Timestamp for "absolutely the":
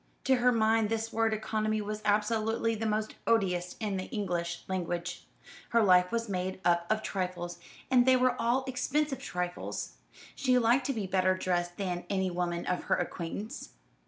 2.05-2.87